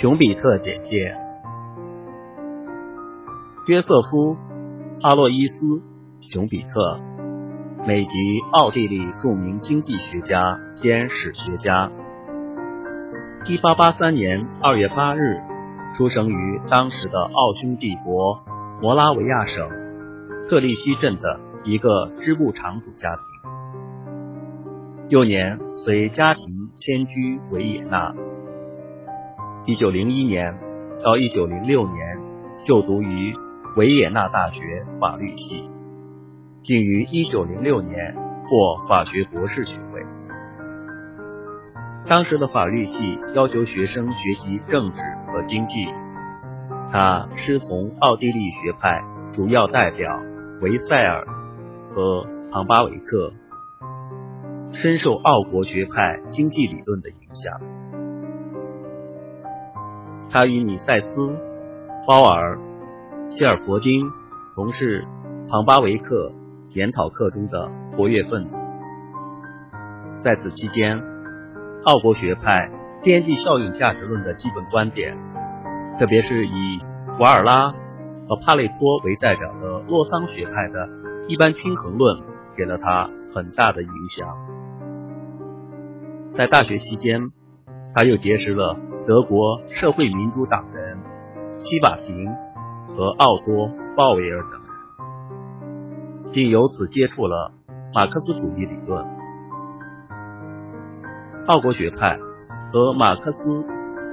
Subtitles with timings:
[0.00, 1.12] 熊彼特简介：
[3.66, 4.36] 约瑟夫·
[5.02, 5.66] 阿洛伊斯·
[6.20, 7.00] 熊彼特，
[7.84, 8.16] 美籍
[8.52, 11.90] 奥地利著名经济学家兼史学家。
[13.46, 15.42] 1883年2月8日
[15.96, 18.40] 出生于当时的奥匈帝国
[18.80, 19.68] 摩拉维亚省
[20.48, 23.24] 特利西镇的一个织布厂主家庭。
[25.08, 28.14] 幼年随家庭迁居维也纳。
[29.68, 30.58] 一九零一年
[31.04, 32.18] 到一九零六年
[32.64, 33.34] 就读于
[33.76, 34.62] 维也纳大学
[34.98, 35.68] 法律系，
[36.62, 40.02] 并于一九零六年获法学博士学位。
[42.08, 45.84] 当时的法律系要求学生学习政治和经济，
[46.90, 49.02] 他师从奥地利学派
[49.34, 50.18] 主要代表
[50.62, 51.26] 维塞尔
[51.94, 53.34] 和庞巴维克，
[54.72, 57.77] 深受奥国学派经济理论的影响。
[60.30, 61.34] 他与米塞斯、
[62.06, 62.58] 鲍尔、
[63.30, 64.10] 希尔伯丁
[64.54, 65.06] 同是
[65.48, 66.30] 庞巴维克
[66.74, 68.56] 研讨课中的活跃分子。
[70.22, 71.00] 在此期间，
[71.84, 72.70] 奥国学派
[73.02, 75.16] 边际效应价值论的基本观点，
[75.98, 76.80] 特别是以
[77.18, 77.72] 瓦尔拉
[78.28, 80.88] 和帕累托为代表的洛桑学派的
[81.26, 82.22] 一般均衡论，
[82.56, 84.28] 给了他很大的影响。
[86.36, 87.30] 在大学期间，
[87.94, 88.76] 他又结识了。
[89.08, 90.98] 德国社会民主党人
[91.58, 92.28] 希瓦廷
[92.88, 97.50] 和奥多·鲍威尔等人，并由此接触了
[97.94, 99.02] 马克思主义理论。
[101.46, 102.18] 奥国学派
[102.70, 103.64] 和马克思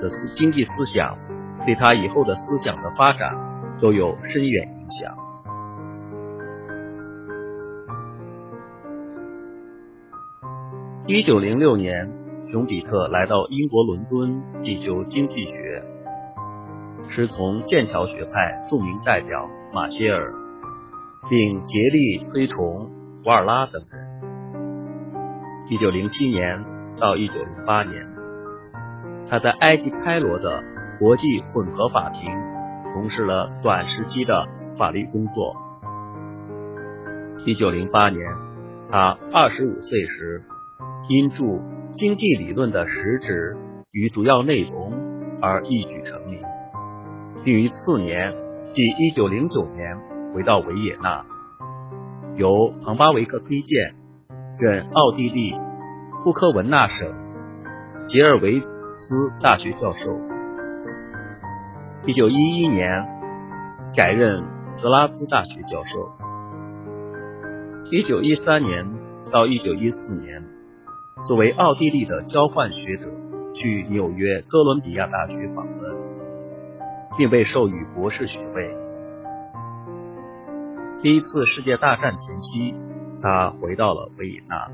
[0.02, 1.18] 的思经济思想
[1.66, 3.36] 对他以后的思想的发展
[3.82, 5.14] 都有深远影响。
[11.06, 12.25] 一九零六年。
[12.48, 15.84] 熊彼特来到英国伦敦进修经济学，
[17.10, 20.32] 师从剑桥学派著名代表马歇尔，
[21.28, 22.90] 并竭力推崇
[23.26, 24.06] 瓦尔拉等人。
[25.70, 26.64] 一九零七年
[27.00, 28.08] 到一九零八年，
[29.28, 30.64] 他在埃及开罗的
[31.00, 32.30] 国际混合法庭
[32.84, 34.46] 从事了短时期的
[34.78, 35.56] 法律工作。
[37.48, 38.22] 一九零八年，
[38.92, 40.44] 他二十五岁时，
[41.10, 41.75] 因著。
[41.98, 43.56] 经济理论的实质
[43.92, 44.92] 与主要内容
[45.42, 46.42] 而一举成名，
[47.46, 48.34] 并于次年，
[48.66, 48.82] 即
[49.14, 49.98] 1909年
[50.34, 51.26] 回到维也纳，
[52.36, 53.96] 由庞巴维克推荐，
[54.60, 55.54] 任奥地利
[56.26, 57.08] 布科文纳省
[58.10, 60.12] 杰尔维斯大学教授。
[62.04, 63.06] 1911年
[63.96, 64.44] 改任
[64.84, 66.10] 格拉斯大学教授。
[67.90, 68.86] 1913年
[69.32, 70.55] 到1914年。
[71.24, 73.10] 作为奥地利的交换学者，
[73.54, 75.96] 去纽约哥伦比亚大学访问，
[77.18, 78.76] 并被授予博士学位。
[81.02, 82.76] 第一次世界大战前夕，
[83.24, 84.70] 他回到了维也纳。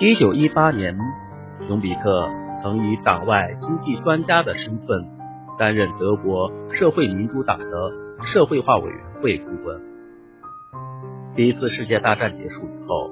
[0.00, 0.94] 一九一八年，
[1.60, 2.28] 熊彼特
[2.60, 5.06] 曾以党外经济专家的身份，
[5.58, 7.92] 担任德国社会民主党的
[8.26, 9.93] 社会化委员会顾问。
[11.36, 13.10] 第一次世界大战结束以后，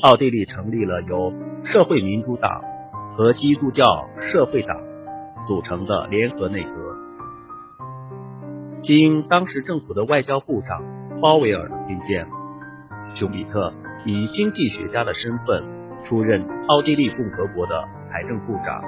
[0.00, 1.30] 奥地利成立了由
[1.62, 2.62] 社会民主党
[3.10, 4.80] 和基督教社会党
[5.46, 6.96] 组成的联合内阁。
[8.82, 10.82] 经当时政府的外交部长
[11.20, 12.26] 鲍威尔的推荐，
[13.14, 13.74] 熊彼特
[14.06, 15.62] 以经济学家的身份
[16.06, 18.82] 出任奥地利共和国的财政部长。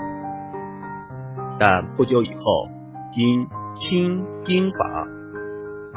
[1.60, 2.71] 但不久以后，
[3.15, 5.06] 因亲英法，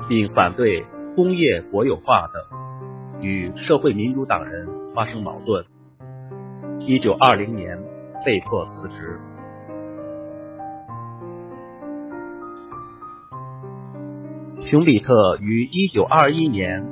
[0.10, 2.65] 并反对工业国有化等。
[3.26, 5.66] 与社会民主党人发生矛盾，
[6.82, 7.76] 一九二零年
[8.24, 9.20] 被迫辞职。
[14.64, 16.86] 熊彼特于一九二一年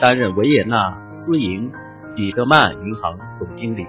[0.00, 1.70] 担任维也纳私营
[2.16, 3.86] 彼得曼银行总经理。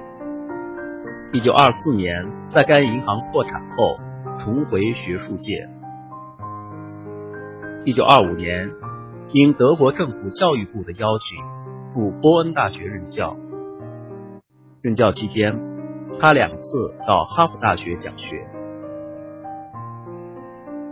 [1.32, 3.98] 一九二四年在该银行破产后
[4.38, 5.68] 重回学术界。
[7.84, 8.70] 一九二五年
[9.32, 11.53] 应德国政府教育部的邀请。
[11.94, 13.38] 赴波恩大学任教。
[14.82, 15.58] 任教期间，
[16.20, 18.46] 他两次到哈佛大学讲学。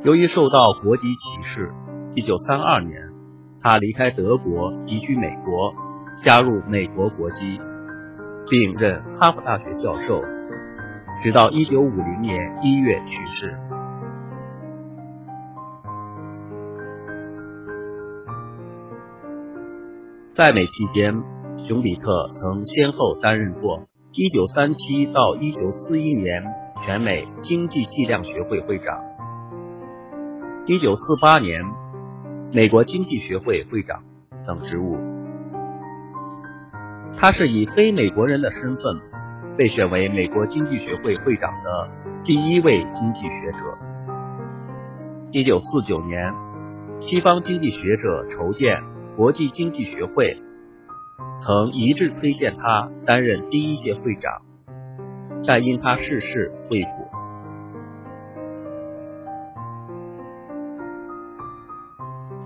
[0.03, 1.71] 由于受到国籍歧视
[2.15, 3.09] ，1932年
[3.62, 5.74] 他离开德国，移居美国，
[6.24, 7.59] 加入美国国籍，
[8.50, 10.24] 并任哈佛大学教授，
[11.21, 13.57] 直到1950年1月去世。
[20.33, 21.13] 在美期间，
[21.68, 23.81] 熊彼特曾先后担任过
[24.13, 26.42] 一九三七到一九四一年
[26.86, 28.98] 全美经济计量学会会长，
[30.68, 31.62] 一九四八年
[32.54, 34.01] 美国经济学会会长
[34.48, 34.98] 等职务。
[37.18, 38.84] 他是以非美国人的身份
[39.57, 41.89] 被选为美国经济学会会长的
[42.24, 43.77] 第一位经济学者。
[45.31, 46.34] 一九四九年，
[47.01, 48.81] 西方经济学者筹建
[49.16, 50.42] 国际经济学会。
[51.40, 54.42] 曾一致推荐他担任第一届会长，
[55.48, 56.92] 但因他逝世未果。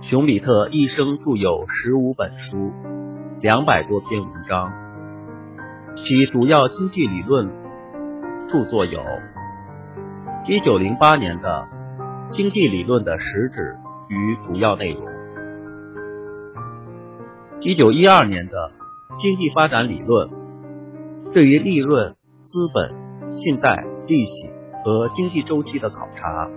[0.02, 2.72] 熊彼特一生著有十五本书，
[3.42, 4.72] 两百多篇文章，
[5.96, 7.50] 其主要经济理论
[8.48, 9.02] 著作有：
[10.48, 11.68] 一九零八年的
[12.30, 13.76] 《经济理论的实质
[14.10, 15.06] 与主要内容》，
[17.66, 18.72] 一九一二年的。
[19.18, 20.30] 经济发展理论
[21.34, 24.50] 对于利润、资本、信贷、利息
[24.84, 26.50] 和经济周期的考察。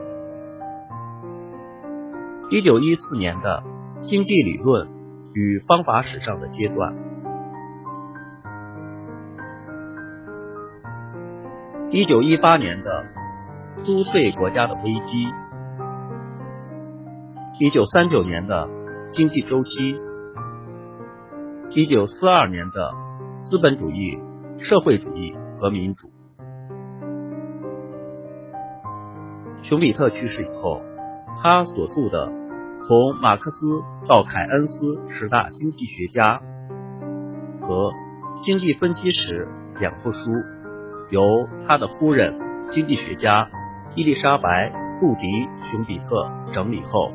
[2.50, 3.62] 一九一四年的
[4.00, 4.88] 经济理论
[5.34, 6.94] 与方法史上的阶段。
[11.90, 13.04] 一九一八年的
[13.84, 15.26] 租税国家的危机。
[17.60, 18.68] 一九三九年的
[19.12, 20.07] 经济周期。
[21.70, 22.94] 一九四二年的
[23.42, 24.18] 资本主义、
[24.58, 26.08] 社会主义和民主。
[29.62, 30.80] 熊彼特去世以后，
[31.42, 32.26] 他所著的
[32.82, 33.66] 《从马克思
[34.08, 36.40] 到凯恩斯十大经济学家》
[37.66, 37.90] 和
[38.42, 39.46] 《经济分析史》
[39.78, 40.30] 两部书，
[41.10, 41.20] 由
[41.68, 42.34] 他的夫人、
[42.70, 43.46] 经济学家
[43.94, 44.48] 伊丽莎白·
[45.00, 45.26] 布迪·
[45.70, 47.12] 熊彼特整理后，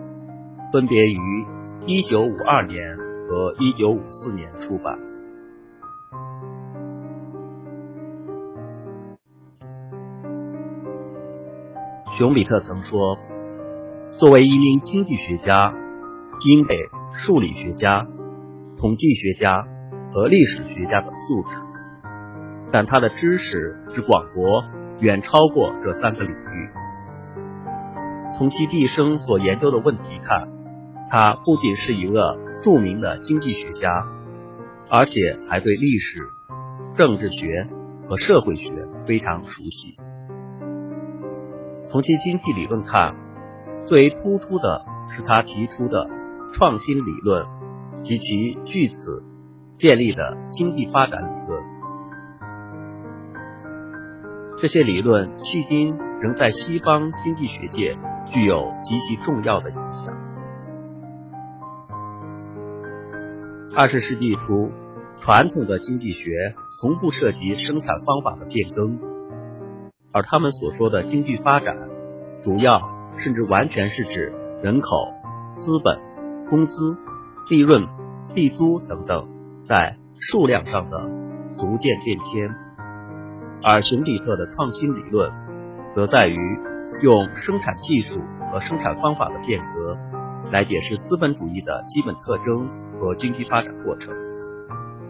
[0.71, 1.45] 分别于
[1.88, 3.12] 一九五二年。
[3.27, 4.97] 和一九五四年出版。
[12.17, 13.17] 熊彼特曾说
[14.19, 15.73] ：“作为一名经济学家，
[16.45, 16.77] 应给
[17.13, 18.05] 数理学家、
[18.77, 19.65] 统计学家
[20.13, 21.57] 和历史学家的素质，
[22.71, 24.63] 但他的知识之广博
[24.99, 26.69] 远超过这三个领域。
[28.37, 30.47] 从其毕生所研究的问题看，
[31.09, 34.07] 他不仅是一个。”著名的经济学家，
[34.89, 36.30] 而且还对历史、
[36.98, 37.68] 政治学
[38.07, 38.71] 和社会学
[39.06, 39.98] 非常熟悉。
[41.88, 43.13] 从其经济理论看，
[43.86, 46.07] 最为突出的是他提出的
[46.54, 47.45] 创新理论
[48.01, 49.21] 及其据此
[49.74, 51.62] 建立的经济发展理论。
[54.57, 60.22] 这些理论迄今仍在西方经济学界具有极其重要的影响。
[63.75, 64.69] 二十世纪初，
[65.17, 68.99] 传统的经济学从不涉及生产方法的变更，
[70.11, 71.75] 而他们所说的经济发展，
[72.43, 72.79] 主要
[73.17, 74.31] 甚至完全是指
[74.61, 75.07] 人口、
[75.55, 75.99] 资本、
[76.51, 76.95] 工资、
[77.49, 77.87] 利润、
[78.35, 79.27] 地租等等
[79.67, 81.09] 在数量上的
[81.57, 82.51] 逐渐变迁。
[83.63, 85.31] 而熊彼特的创新理论，
[85.95, 86.37] 则在于
[87.01, 88.21] 用生产技术
[88.51, 89.97] 和生产方法的变革
[90.51, 92.82] 来解释资本主义的基本特征。
[93.00, 94.13] 和经济发展过程，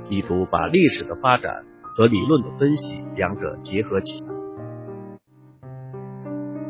[0.09, 4.33] 意图把历史的发展和理论的分析两者结合起来。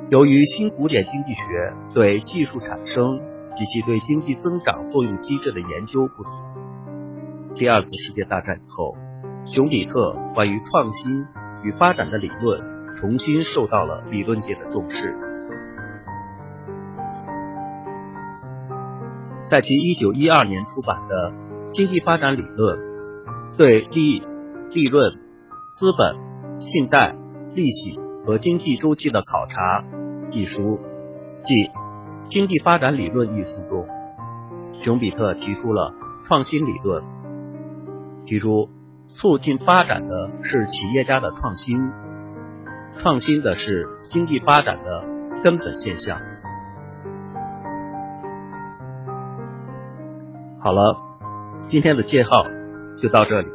[0.09, 3.19] 由于新古典经济学对技术产生
[3.57, 6.29] 及其对经济增长作用机制的研究不足，
[7.55, 8.95] 第二次世界大战以后，
[9.45, 11.25] 熊彼特关于创新
[11.63, 12.61] 与发展的理论
[12.97, 15.32] 重新受到了理论界的重视。
[19.53, 21.31] 在其一九一二年出版的
[21.75, 22.75] 《经济发展理论：
[23.55, 24.19] 对利
[24.71, 25.13] 利润、
[25.77, 26.15] 资本、
[26.59, 27.15] 信贷、
[27.53, 29.81] 利息和经济周期的考察》
[30.31, 30.79] 一书，
[31.37, 31.53] 即
[32.23, 33.85] 《经济发展理论》一书中，
[34.81, 35.93] 熊彼特提出了
[36.25, 37.03] 创新理论，
[38.25, 38.71] 提出
[39.05, 41.77] 促进发展的是企业家的创新，
[42.97, 45.05] 创新的是经济发展的
[45.43, 46.32] 根本现象。
[50.63, 50.95] 好了，
[51.67, 52.29] 今天的介绍
[53.01, 53.47] 就到这里。